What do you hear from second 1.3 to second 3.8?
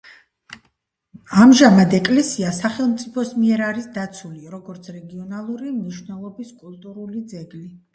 ამჟამად ეკლესია სახელმწიფოს მიერ